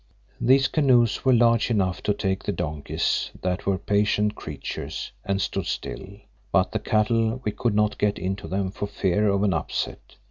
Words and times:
These 0.39 0.67
canoes 0.67 1.23
were 1.23 1.31
large 1.31 1.69
enough 1.69 2.01
to 2.01 2.13
take 2.15 2.41
the 2.43 2.51
donkeys 2.51 3.29
that 3.43 3.67
were 3.67 3.77
patient 3.77 4.33
creatures 4.33 5.11
and 5.23 5.39
stood 5.39 5.67
still, 5.67 6.17
but 6.51 6.71
the 6.71 6.79
cattle 6.79 7.39
we 7.43 7.51
could 7.51 7.75
not 7.75 7.99
get 7.99 8.17
into 8.17 8.47
them 8.47 8.71
for 8.71 8.87
fear 8.87 9.29
of 9.29 9.43
an 9.43 9.53
upset. 9.53 10.15